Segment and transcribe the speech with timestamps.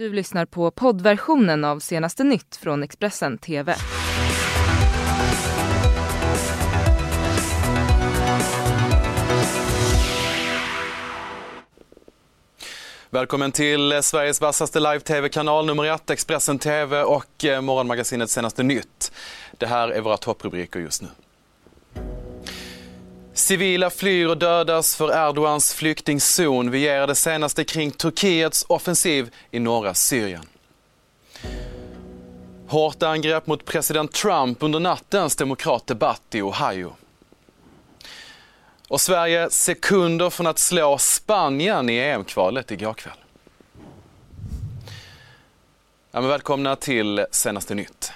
[0.00, 3.74] Du lyssnar på poddversionen av senaste nytt från Expressen TV.
[13.10, 19.12] Välkommen till eh, Sveriges vassaste live-tv-kanal nummer ett, Expressen TV och eh, Morgonmagasinets senaste nytt.
[19.58, 21.08] Det här är våra topprubriker just nu.
[23.40, 26.70] Civila flyr och dödas för Erdogans flyktingzon.
[26.70, 30.46] Vi ger det senaste kring Turkiets offensiv i norra Syrien.
[32.68, 36.92] Hårt angrepp mot president Trump under nattens demokratdebatt i Ohio.
[38.88, 43.18] Och Sverige sekunder från att slå Spanien i EM-kvalet igår kväll.
[46.12, 48.12] Ja, men välkomna till senaste nytt.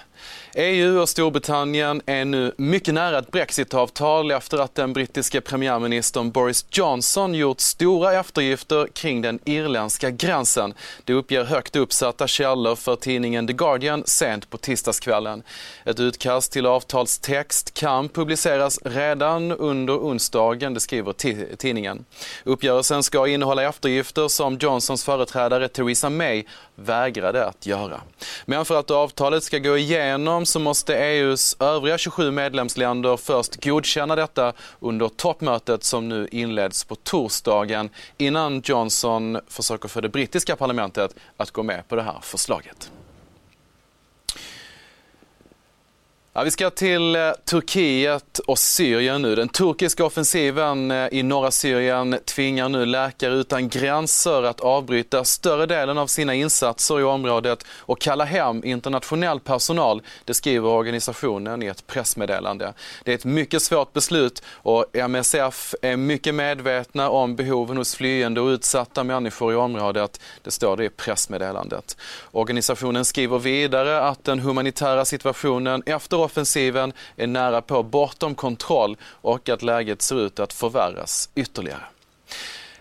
[0.57, 6.65] EU och Storbritannien är nu mycket nära ett brexitavtal efter att den brittiske premiärministern Boris
[6.71, 10.73] Johnson gjort stora eftergifter kring den irländska gränsen.
[11.03, 15.43] Det uppger högt uppsatta källor för tidningen The Guardian sent på tisdagskvällen.
[15.85, 21.13] Ett utkast till avtalstext kan publiceras redan under onsdagen, det skriver
[21.55, 22.05] tidningen.
[22.43, 26.43] Uppgörelsen ska innehålla eftergifter som Johnsons företrädare Theresa May
[26.75, 28.01] vägrade att göra.
[28.45, 34.15] Men för att avtalet ska gå igenom så måste EUs övriga 27 medlemsländer först godkänna
[34.15, 41.15] detta under toppmötet som nu inleds på torsdagen innan Johnson försöker få det brittiska parlamentet
[41.37, 42.91] att gå med på det här förslaget.
[46.37, 49.35] Ja, vi ska till eh, Turkiet och Syrien nu.
[49.35, 55.65] Den turkiska offensiven eh, i norra Syrien tvingar nu Läkare utan gränser att avbryta större
[55.65, 60.01] delen av sina insatser i området och kalla hem internationell personal.
[60.25, 62.73] Det skriver organisationen i ett pressmeddelande.
[63.03, 68.41] Det är ett mycket svårt beslut och MSF är mycket medvetna om behoven hos flyende
[68.41, 70.19] och utsatta människor i området.
[70.41, 71.97] Det står det i pressmeddelandet.
[72.31, 79.49] Organisationen skriver vidare att den humanitära situationen efter offensiven är nära på bortom kontroll och
[79.49, 81.83] att läget ser ut att förvärras ytterligare.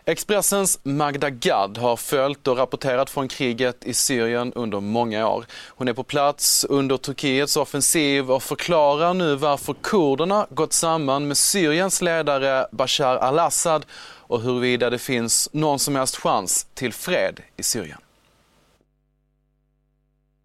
[0.06, 5.44] Expressens Magda Gad har följt och rapporterat från kriget i Syrien under många år.
[5.68, 11.36] Hon är på plats under Turkiets offensiv och förklarar nu varför kurderna gått samman med
[11.36, 13.86] Syriens ledare Bashar al-Assad
[14.26, 17.98] och huruvida det finns någon som helst chans till fred i Syrien.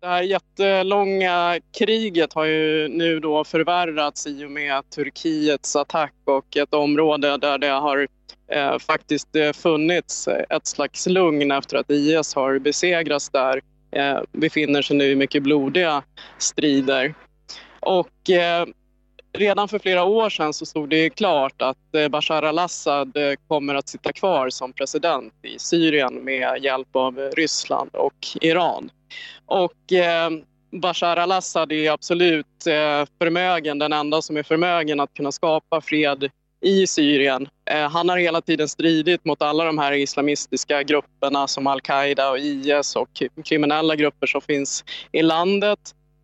[0.01, 6.57] Det här jättelånga kriget har ju nu då förvärrats i och med Turkiets attack och
[6.57, 8.07] ett område där det har
[8.51, 13.61] eh, faktiskt eh, funnits ett slags lugn efter att IS har besegrats där
[13.91, 16.03] eh, befinner sig nu i mycket blodiga
[16.38, 17.13] strider.
[17.79, 18.65] Och eh,
[19.34, 23.75] redan för flera år sedan så stod det klart att eh, Bashar al-Assad eh, kommer
[23.75, 28.89] att sitta kvar som president i Syrien med hjälp av eh, Ryssland och Iran.
[29.45, 30.29] Och eh,
[30.72, 36.29] Bashar al-Assad är absolut eh, förmögen, den enda som är förmögen att kunna skapa fred
[36.62, 37.47] i Syrien.
[37.66, 42.39] Eh, han har hela tiden stridit mot alla de här islamistiska grupperna som al-Qaida och
[42.39, 45.79] IS och kriminella grupper som finns i landet.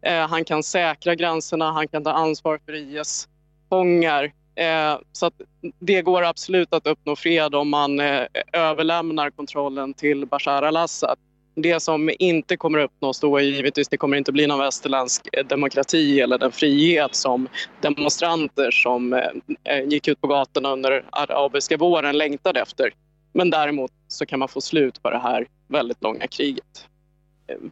[0.06, 4.34] Eh, han kan säkra gränserna, han kan ta ansvar för IS-fångar.
[4.56, 5.32] Eh, så
[5.80, 8.24] det går absolut att uppnå fred om man eh,
[8.54, 11.18] överlämnar kontrollen till Bashar al-Assad.
[11.56, 15.28] Det som inte kommer att uppnås då är givetvis det kommer inte bli någon västerländsk
[15.34, 17.48] eh, demokrati eller den frihet som
[17.82, 19.30] demonstranter som eh,
[19.64, 22.94] eh, gick ut på gatorna under arabiska våren längtade efter.
[23.34, 26.88] Men däremot så kan man få slut på det här väldigt långa kriget.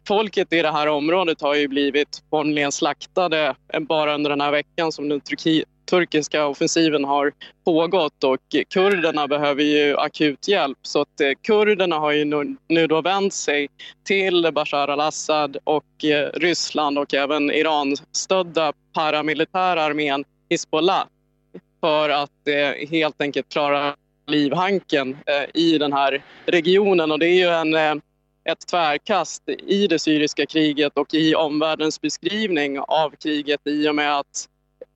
[0.08, 4.92] Folket i det här området har ju blivit formligen slaktade bara under den här veckan
[4.92, 5.20] som den
[5.90, 7.32] turkiska offensiven har
[7.64, 10.78] pågått och kurderna behöver ju akut hjälp.
[10.82, 12.24] Så att eh, kurderna har ju
[12.68, 13.68] nu, då vänt sig
[14.04, 21.06] till Bashar al-Assad och eh, Ryssland och även Iran-stödda paramilitära armén Hizbollah
[21.80, 23.96] för att eh, helt enkelt klara
[24.26, 27.12] livhanken eh, i den här regionen.
[27.12, 28.02] Och det är ju en eh,
[28.44, 34.18] ett tvärkast i det syriska kriget och i omvärldens beskrivning av kriget i och med
[34.18, 34.48] att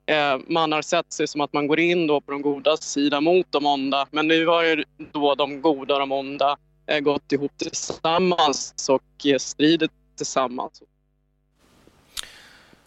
[0.05, 3.21] eh, man har sett sig som att man går in då på de goda sida
[3.21, 4.07] mot de onda.
[4.11, 6.57] Men nu har ju då de goda och de onda
[6.87, 10.81] eh, gått ihop tillsammans och eh, stridit tillsammans.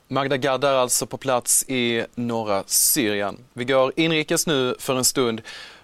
[0.09, 3.39] Magda Gad är alltså på plats i norra Syrien.
[3.53, 5.43] Vi går inrikes nu för en stund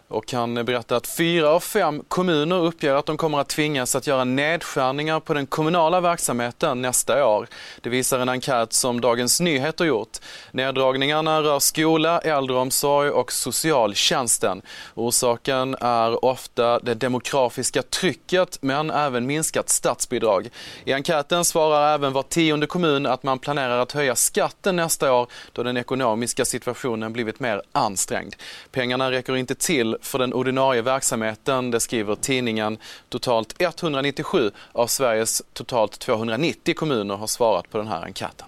[0.08, 4.06] och han berättar att fyra av fem kommuner uppger att de kommer att tvingas att
[4.06, 7.48] göra nedskärningar på den kommunala verksamheten nästa år.
[7.80, 10.18] Det visar en enkät som Dagens Nyheter gjort.
[10.52, 14.62] Neddragningarna rör skola, äldreomsorg och socialtjänsten.
[14.94, 20.48] Orsaken är ofta det demografiska trycket men även minskat statsbidrag.
[20.84, 25.26] I enkäten svarar även var tionde kommun att man planerar att höja skatten nästa år
[25.52, 28.34] då den ekonomiska situationen blivit mer ansträngd.
[28.72, 32.78] Pengarna räcker inte till för den ordinarie verksamheten, det skriver tidningen.
[33.08, 38.46] Totalt 197 av Sveriges totalt 290 kommuner har svarat på den här enkäten.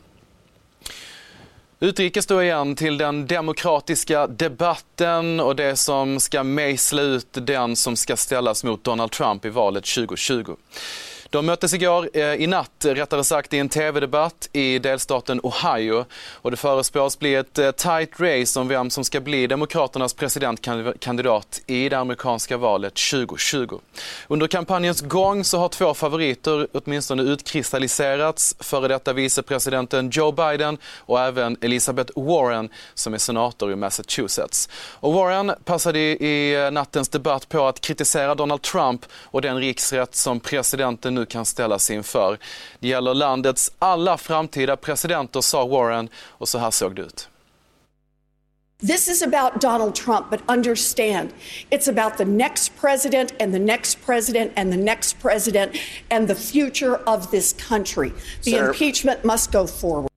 [1.82, 7.96] Utrikes då igen till den demokratiska debatten och det som ska mejsla ut den som
[7.96, 10.56] ska ställas mot Donald Trump i valet 2020.
[11.31, 16.05] De möttes igår, eh, i natt rättare sagt, i en tv-debatt i delstaten Ohio.
[16.32, 21.62] Och det förespås bli ett eh, tight race om vem som ska bli Demokraternas presidentkandidat
[21.67, 23.79] i det amerikanska valet 2020.
[24.29, 28.56] Under kampanjens gång så har två favoriter åtminstone utkristalliserats.
[28.61, 34.69] Före detta vicepresidenten Joe Biden och även Elizabeth Warren som är senator i Massachusetts.
[34.93, 40.41] Och Warren passade i nattens debatt på att kritisera Donald Trump och den riksrätt som
[40.41, 42.38] presidenten nu kan ställas inför.
[42.81, 47.28] Det gäller landets alla framtida presidenter, sa Warren och så här såg det ut.
[48.87, 51.28] This is about Donald Trump, but understand
[51.70, 55.76] it's about the next president and the next president and the next president
[56.11, 58.12] and the future of this country.
[58.43, 58.69] The Sir.
[58.69, 60.10] impeachment must go forward.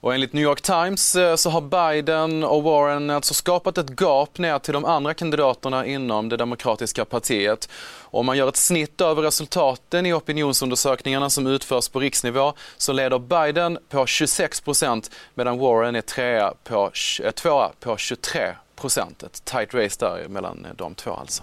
[0.00, 4.38] Och enligt New York Times eh, så har Biden och Warren alltså skapat ett gap
[4.38, 7.68] ner till de andra kandidaterna inom det demokratiska partiet.
[8.00, 13.18] Om man gör ett snitt över resultaten i opinionsundersökningarna som utförs på riksnivå så leder
[13.18, 16.90] Biden på 26 procent medan Warren är trea på,
[17.22, 19.22] eh, tvåa på 23 procent.
[19.22, 21.42] Ett tight race där mellan de två alltså.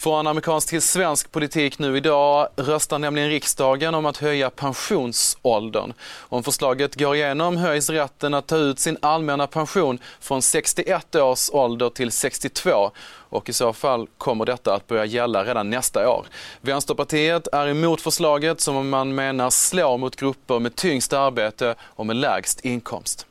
[0.00, 5.92] Från amerikansk till svensk politik nu idag röstar nämligen riksdagen om att höja pensionsåldern.
[6.18, 11.50] Om förslaget går igenom höjs rätten att ta ut sin allmänna pension från 61 års
[11.52, 16.26] ålder till 62 och i så fall kommer detta att börja gälla redan nästa år.
[16.60, 22.16] Vänsterpartiet är emot förslaget som man menar slår mot grupper med tyngst arbete och med
[22.16, 23.26] lägst inkomst.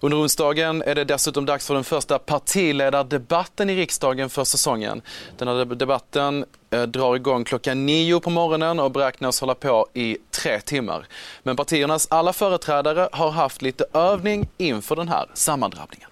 [0.00, 5.02] Under onsdagen är det dessutom dags för den första partiledardebatten i riksdagen för säsongen.
[5.36, 10.18] Den här debatten eh, drar igång klockan nio på morgonen och beräknas hålla på i
[10.30, 11.06] tre timmar.
[11.42, 16.08] Men partiernas alla företrädare har haft lite övning inför den här sammandrabbningen.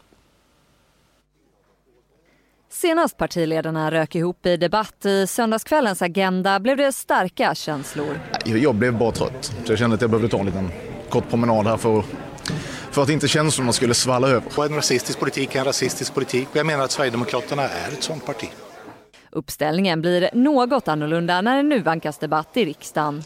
[2.70, 8.20] Senast partiledarna rök ihop i debatt i söndagskvällens Agenda blev det starka känslor.
[8.44, 10.70] Jag blev bara trött, så jag kände att jag behövde ta en liten
[11.08, 12.04] kort promenad här för att
[12.96, 14.64] för att inte känslorna skulle svalla över.
[14.64, 18.26] En rasistisk politik är en rasistisk politik och jag menar att Sverigedemokraterna är ett sånt
[18.26, 18.48] parti.
[19.30, 23.22] Uppställningen blir något annorlunda när det nu vankas debatt i riksdagen.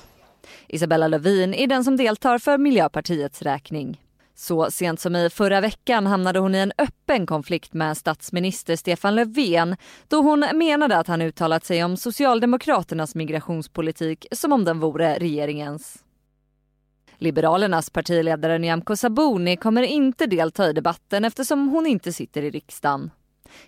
[0.69, 4.00] Isabella Lövin är den som deltar för Miljöpartiets räkning.
[4.37, 9.14] Så sent som i förra veckan hamnade hon i en öppen konflikt med statsminister Stefan
[9.14, 9.76] Löfven
[10.08, 15.99] då hon menade att han uttalat sig om Socialdemokraternas migrationspolitik som om den vore regeringens.
[17.20, 23.11] Liberalernas partiledare Nyamko Sabuni kommer inte delta i debatten eftersom hon inte sitter i riksdagen.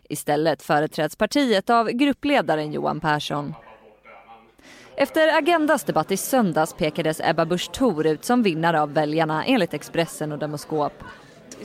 [0.09, 3.55] Istället företräds partiet av gruppledaren Johan Persson.
[4.97, 9.75] Efter Agendas debatt i söndags pekades Ebba Busch Thor ut som vinnare av väljarna enligt
[9.75, 10.93] Expressen och Demoskop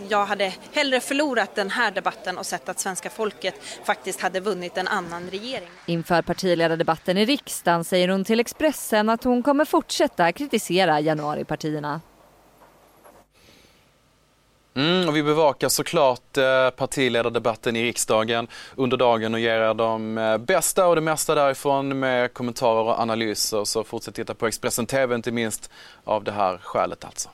[0.10, 4.78] jag hade hellre förlorat den här debatten och sett att svenska folket faktiskt hade vunnit
[4.78, 5.70] en annan regering.
[5.86, 12.02] Inför partiledardebatten i riksdagen säger hon till Expressen att hon kommer fortsätta kritisera januaripartierna.
[14.78, 20.18] Mm, och vi bevakar såklart eh, partiledardebatten i riksdagen under dagen och ger er de
[20.18, 23.66] eh, bästa och det mesta därifrån med kommentarer och analyser.
[23.66, 25.72] Så fortsätt titta på Expressen TV inte minst
[26.04, 27.30] av det här skälet alltså.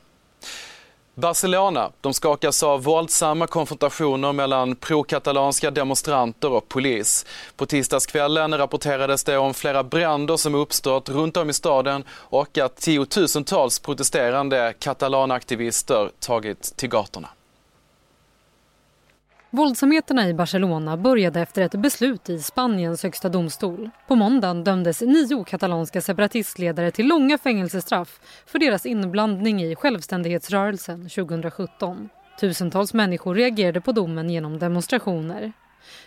[1.16, 7.26] Barcelona de skakas av våldsamma konfrontationer mellan pro-katalanska demonstranter och polis.
[7.56, 12.76] På tisdagskvällen rapporterades det om flera bränder som uppstått runt om i staden och att
[12.76, 17.30] tiotusentals protesterande katalanaktivister tagit till gatorna.
[19.56, 23.90] Våldsamheterna i Barcelona började efter ett beslut i Spaniens högsta domstol.
[24.08, 32.10] På måndagen dömdes nio katalanska separatistledare till långa fängelsestraff för deras inblandning i självständighetsrörelsen 2017.
[32.40, 35.54] Tusentals människor reagerade på domen genom demonstrationer.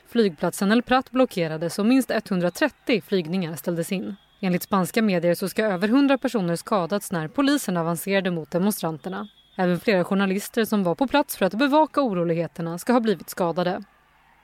[0.08, 4.16] Flygplatsen El Prat blockerades och minst 130 flygningar ställdes in.
[4.40, 9.28] Enligt spanska medier så ska över 100 personer skadats när polisen avancerade mot demonstranterna.
[9.56, 13.82] Även flera journalister som var på plats för att bevaka oroligheterna ska ha blivit skadade.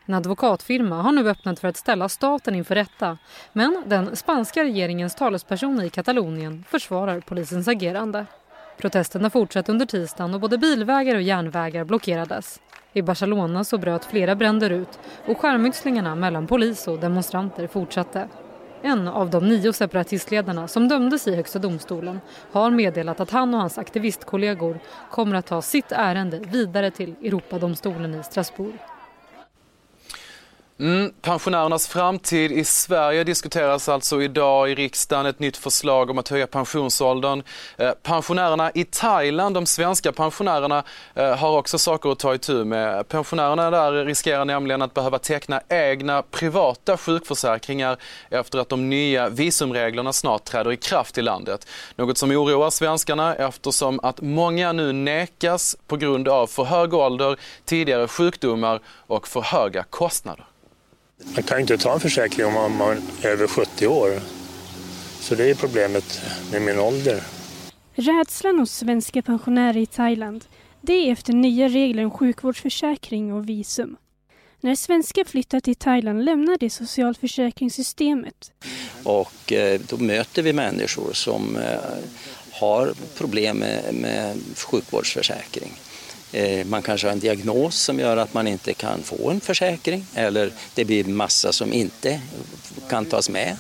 [0.07, 3.19] En advokatfirma har nu öppnat för att ställa staten inför rätta
[3.53, 8.27] men den spanska regeringens talesperson i Katalonien försvarar polisens agerande.
[8.77, 12.61] Protesterna fortsatte under tisdagen och både bilvägar och järnvägar blockerades.
[12.93, 18.29] I Barcelona så bröt flera bränder ut och skärmytslingarna mellan polis och demonstranter fortsatte.
[18.85, 22.21] En av de nio separatistledarna som dömdes i Högsta domstolen
[22.53, 24.79] har meddelat att han och hans aktivistkollegor
[25.11, 28.79] kommer att ta sitt ärende vidare till Europadomstolen i Strasbourg.
[30.79, 35.27] Mm, pensionärernas framtid i Sverige diskuteras alltså idag i riksdagen.
[35.27, 37.43] Ett nytt förslag om att höja pensionsåldern.
[37.77, 43.09] Eh, pensionärerna i Thailand, de svenska pensionärerna, eh, har också saker att ta itu med.
[43.09, 47.97] Pensionärerna där riskerar nämligen att behöva teckna egna privata sjukförsäkringar
[48.31, 51.67] efter att de nya visumreglerna snart träder i kraft i landet.
[51.97, 57.37] Något som oroar svenskarna eftersom att många nu nekas på grund av för hög ålder,
[57.65, 60.47] tidigare sjukdomar och för höga kostnader.
[61.35, 64.21] Man kan inte ta en försäkring om man är över 70 år.
[65.21, 66.21] Så det är problemet
[66.53, 67.23] med min ålder.
[67.95, 70.45] Rädslan hos svenska pensionärer i Thailand
[70.85, 73.97] det är efter nya regler om sjukvårdsförsäkring och visum.
[74.61, 78.53] När svenskar flyttar till Thailand lämnar de socialförsäkringssystemet.
[79.05, 81.81] Och eh, då möter vi människor som eh,
[82.51, 85.73] har problem med, med sjukvårdsförsäkring.
[86.33, 90.07] Eh, man kanske har en diagnos som gör att man inte kan få en försäkring
[90.15, 92.21] eller det blir massa som inte
[92.89, 93.57] kan tas med.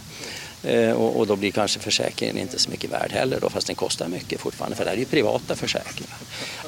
[0.62, 4.08] Eh, och, då blir kanske försäkringen inte så mycket värd heller då, fast den kostar
[4.08, 6.16] mycket fortfarande för det här är ju privata försäkringar.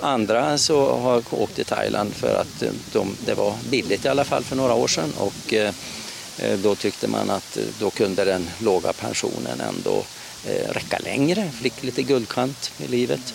[0.00, 4.24] Andra så har åkt till Thailand för att eh, de, det var billigt i alla
[4.24, 5.54] fall för några år sedan och
[6.62, 10.04] då tyckte man att då kunde den låga pensionen ändå
[10.68, 13.34] räcka längre, fick lite guldkant i livet.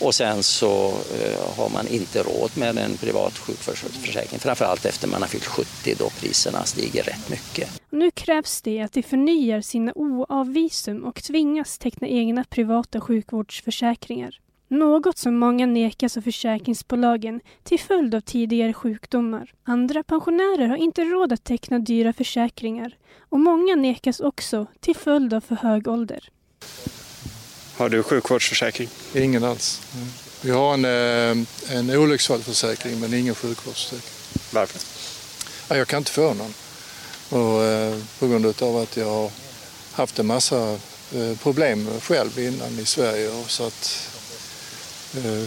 [0.00, 5.22] Och sen så eh, har man inte råd med en privat sjukförsäkring, framförallt efter man
[5.22, 7.82] har fyllt 70 då priserna stiger rätt mycket.
[7.90, 14.40] Nu krävs det att de förnyar sina OAV-visum och tvingas teckna egna privata sjukvårdsförsäkringar.
[14.68, 19.52] Något som många nekas av försäkringsbolagen till följd av tidigare sjukdomar.
[19.64, 25.34] Andra pensionärer har inte råd att teckna dyra försäkringar och många nekas också till följd
[25.34, 26.28] av för hög ålder.
[27.80, 28.88] Har du sjukvårdsförsäkring?
[29.14, 29.80] Ingen alls.
[30.40, 34.10] Vi har en, eh, en olycksfallsförsäkring men ingen sjukvårdsförsäkring.
[34.50, 34.80] Varför?
[35.76, 36.54] jag kan inte få någon.
[37.28, 39.30] Och, eh, på grund av att jag har
[39.92, 40.72] haft en massa
[41.14, 43.28] eh, problem själv innan i Sverige.
[43.28, 44.08] Och så att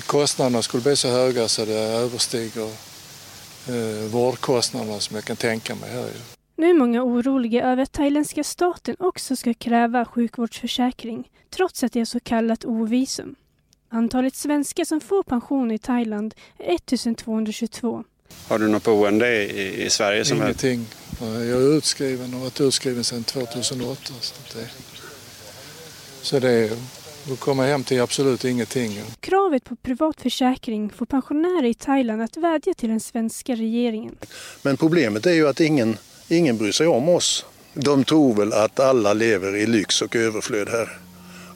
[0.05, 2.69] kostnaderna skulle bli så höga så det överstiger
[4.07, 6.32] vårdkostnaderna som jag kan tänka mig här.
[6.55, 11.99] Nu är många oroliga över att thailändska staten också ska kräva sjukvårdsförsäkring trots att det
[11.99, 13.35] är så kallat ovisum.
[13.89, 18.03] Antalet svenskar som får pension i Thailand är 1222.
[18.47, 20.25] Har du något boende i, i Sverige?
[20.25, 20.85] Som Ingenting.
[21.21, 21.25] Är...
[21.25, 24.13] Jag är utskriven och varit utskriven sedan 2008.
[24.21, 24.69] Så det,
[26.21, 26.77] så det
[27.27, 29.01] då kommer hem till absolut ingenting.
[29.19, 34.15] Kravet på privat försäkring får pensionärer i Thailand att vädja till den svenska regeringen.
[34.61, 37.45] Men problemet är ju att ingen Ingen bryr sig om oss.
[37.73, 40.97] De tror väl att alla lever i lyx och överflöd här.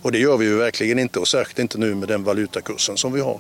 [0.02, 3.14] Och det gör vi ju verkligen inte och särskilt inte nu med den valutakursen som
[3.14, 3.40] vi har.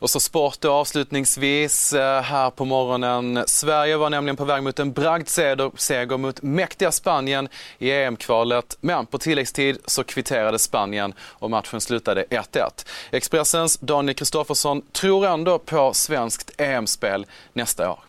[0.00, 3.44] Och så sport då avslutningsvis eh, här på morgonen.
[3.46, 8.76] Sverige var nämligen på väg mot en bragdseger mot mäktiga Spanien i EM-kvalet.
[8.80, 12.86] Men på tilläggstid så kvitterade Spanien och matchen slutade 1-1.
[13.10, 18.07] Expressens Daniel Kristoffersson tror ändå på svenskt EM-spel nästa år.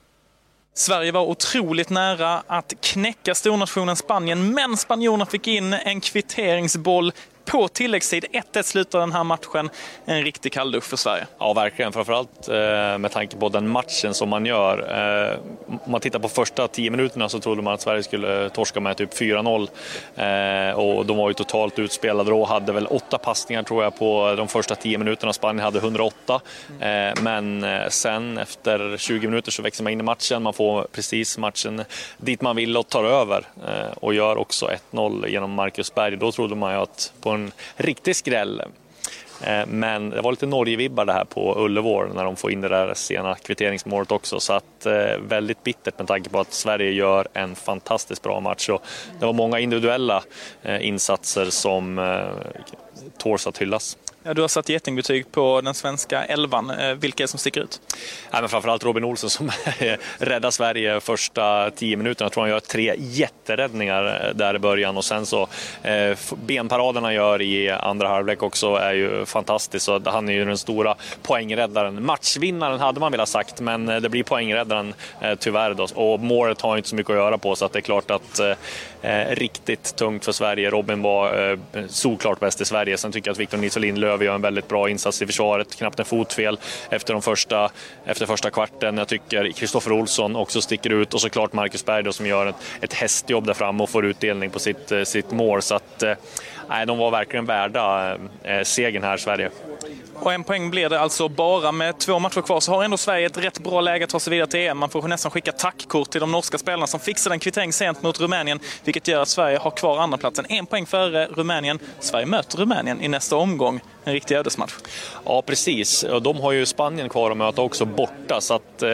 [0.73, 7.11] Sverige var otroligt nära att knäcka stornationen Spanien, men spanjorerna fick in en kvitteringsboll
[7.50, 8.25] på tilläggstid.
[8.53, 9.70] 1-1 slutar den här matchen.
[10.06, 11.27] En riktig kalldusch för Sverige.
[11.39, 11.94] Ja, verkligen.
[11.94, 14.77] Framförallt eh, med tanke på den matchen som man gör.
[15.32, 18.79] Eh, om man tittar på första tio minuterna så trodde man att Sverige skulle torska
[18.79, 20.70] med typ 4-0.
[20.70, 22.46] Eh, och de var ju totalt utspelade då.
[22.46, 25.34] Hade väl åtta passningar tror jag på de första tio minuterna.
[25.34, 26.41] Spanien hade 108.
[27.22, 30.44] Men sen efter 20 minuter så växer man in i matchen.
[30.44, 31.84] Man får precis matchen
[32.18, 33.44] dit man vill och tar över.
[33.96, 36.18] Och gör också 1-0 genom Marcus Berg.
[36.18, 37.38] Då trodde man ju att på en
[37.75, 38.62] riktig skräll.
[39.43, 42.69] Eh, men det var lite Norge-vibbar det här på Ullevål när de får in det
[42.69, 44.39] där sena kvitteringsmålet också.
[44.39, 48.69] Så att eh, väldigt bittert med tanke på att Sverige gör en fantastiskt bra match.
[48.69, 48.84] Och
[49.19, 50.24] det var många individuella
[50.62, 52.00] eh, insatser som
[53.17, 53.98] tåls att hyllas.
[54.23, 56.69] Ja, du har satt getingbetyg på den svenska elvan.
[56.69, 57.81] Eh, vilka är det som sticker ut?
[58.31, 59.49] Ja, men framförallt Robin Olsen som
[59.79, 62.25] eh, räddar Sverige första tio minuterna.
[62.25, 65.47] Jag tror han gör tre jätteräddningar eh, där i början och sen så
[65.83, 69.85] eh, benparaderna han gör i andra halvlek också är ju fantastiskt.
[69.85, 72.05] Så han är ju den stora poängräddaren.
[72.05, 75.88] Matchvinnaren hade man velat sagt, men det blir poängräddaren eh, tyvärr då.
[75.95, 78.39] Och målet har inte så mycket att göra på så att det är klart att
[79.01, 80.69] eh, riktigt tungt för Sverige.
[80.69, 82.97] Robin var eh, solklart bäst i Sverige.
[82.97, 85.75] Sen tycker jag att Victor Nisolin Löv gör en väldigt bra insats i försvaret.
[85.75, 87.71] Knappt en fotfel efter, de första,
[88.05, 88.97] efter första kvarten.
[88.97, 92.55] Jag tycker Kristoffer Olsson också sticker ut och såklart Marcus Berg då, som gör ett,
[92.81, 95.61] ett hästjobb där framme och får utdelning på sitt, eh, sitt mål.
[95.61, 96.13] Så att, eh,
[96.69, 99.49] nej, de var verkligen värda eh, segern här, Sverige.
[100.21, 103.25] Och en poäng blir det alltså bara med två matcher kvar så har ändå Sverige
[103.25, 104.77] ett rätt bra läge att ta sig vidare till EM.
[104.77, 108.19] Man får nästan skicka tackkort till de norska spelarna som fixade en kvittering sent mot
[108.19, 110.45] Rumänien, vilket gör att Sverige har kvar andra platsen.
[110.49, 111.79] En poäng före Rumänien.
[111.99, 113.79] Sverige möter Rumänien i nästa omgång.
[114.03, 114.73] En riktig ödesmatch.
[115.25, 116.05] Ja, precis.
[116.21, 118.89] De har ju Spanien kvar att möta också borta, så att eh,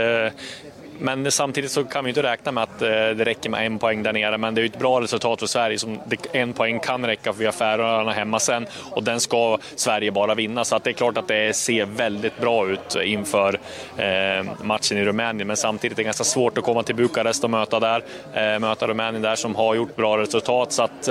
[1.00, 4.04] men samtidigt så kan vi inte räkna med att eh, det räcker med en poäng
[4.04, 4.38] där nere.
[4.38, 5.80] Men det är ett bra resultat för Sverige.
[5.80, 6.00] Som
[6.32, 10.36] en poäng kan räcka för vi har Färöarna hemma sen och den ska Sverige bara
[10.36, 10.66] vinna.
[10.66, 13.60] Så att det är klart att det ser väldigt bra ut inför
[13.98, 15.48] eh, matchen i Rumänien.
[15.48, 18.04] Men samtidigt är det ganska svårt att komma till Bukarest och möta där.
[18.34, 20.72] Eh, möta Rumänien där som har gjort bra resultat.
[20.72, 21.10] Så att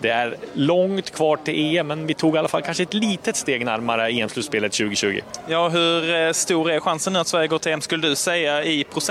[0.00, 3.36] det är långt kvar till EM, men vi tog i alla fall kanske ett litet
[3.36, 5.20] steg närmare EM-slutspelet 2020.
[5.48, 8.84] Ja, hur stor är chansen nu att Sverige går till EM, skulle du säga, i
[8.84, 9.09] procent?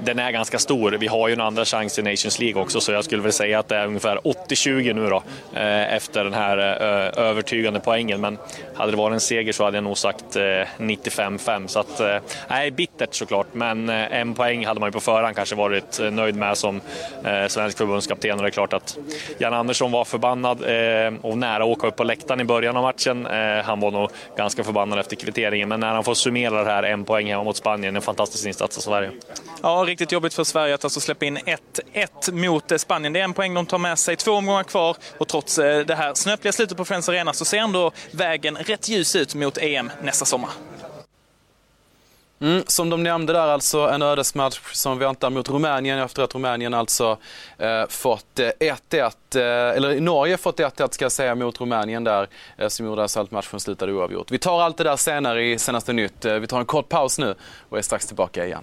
[0.00, 0.90] Den är ganska stor.
[0.90, 3.58] Vi har ju en andra chans i Nations League också, så jag skulle väl säga
[3.58, 5.22] att det är ungefär 80-20 nu då,
[5.54, 8.20] eh, efter den här eh, övertygande poängen.
[8.20, 8.38] Men
[8.74, 10.42] hade det varit en seger så hade jag nog sagt eh,
[10.78, 11.66] 95-5.
[11.66, 12.00] Så att,
[12.48, 16.56] nej, bittert såklart, men en poäng hade man ju på förhand kanske varit nöjd med
[16.56, 16.80] som
[17.48, 18.36] svensk förbundskapten.
[18.36, 18.98] Och det är klart att
[19.38, 20.58] Jan Andersson var förbannad
[21.22, 23.26] och nära att åka upp på läktaren i början av matchen.
[23.64, 27.04] Han var nog ganska förbannad efter kvitteringen, men när han får summera det här, en
[27.04, 29.07] poäng hemma mot Spanien, en fantastisk insats av Sverige.
[29.62, 33.12] Ja, riktigt jobbigt för Sverige att alltså släppa in 1-1 mot Spanien.
[33.12, 34.16] Det är en poäng de tar med sig.
[34.16, 37.58] Två omgångar kvar och trots eh, det här snöpliga slutet på Friends Arena så ser
[37.58, 40.50] ändå vägen rätt ljus ut mot EM nästa sommar.
[42.40, 46.74] Mm, som de nämnde där alltså en ödesmatch som väntar mot Rumänien efter att Rumänien
[46.74, 47.18] alltså
[47.58, 52.28] eh, fått eh, 1-1, eh, eller Norge fått 1-1 ska jag säga mot Rumänien där
[52.56, 54.30] eh, som gjorde alltså att matchen slutade oavgjort.
[54.30, 56.24] Vi tar allt det där senare i senaste nytt.
[56.24, 57.34] Eh, vi tar en kort paus nu
[57.68, 58.62] och är strax tillbaka igen.